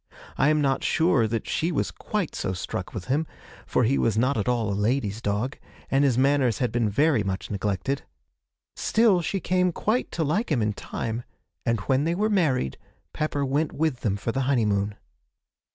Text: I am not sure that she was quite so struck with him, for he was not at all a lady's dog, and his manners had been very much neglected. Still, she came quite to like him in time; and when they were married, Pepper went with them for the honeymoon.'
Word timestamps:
I 0.35 0.49
am 0.49 0.61
not 0.61 0.83
sure 0.83 1.27
that 1.27 1.47
she 1.47 1.71
was 1.71 1.91
quite 1.91 2.33
so 2.33 2.53
struck 2.53 2.91
with 2.91 3.05
him, 3.05 3.27
for 3.67 3.83
he 3.83 3.99
was 3.99 4.17
not 4.17 4.35
at 4.35 4.47
all 4.47 4.73
a 4.73 4.73
lady's 4.73 5.21
dog, 5.21 5.59
and 5.91 6.03
his 6.03 6.17
manners 6.17 6.57
had 6.57 6.71
been 6.71 6.89
very 6.89 7.21
much 7.23 7.51
neglected. 7.51 8.01
Still, 8.75 9.21
she 9.21 9.39
came 9.39 9.71
quite 9.71 10.09
to 10.13 10.23
like 10.23 10.51
him 10.51 10.63
in 10.63 10.73
time; 10.73 11.23
and 11.67 11.81
when 11.81 12.03
they 12.05 12.15
were 12.15 12.31
married, 12.31 12.79
Pepper 13.13 13.45
went 13.45 13.73
with 13.73 13.97
them 13.99 14.17
for 14.17 14.31
the 14.31 14.41
honeymoon.' 14.49 14.95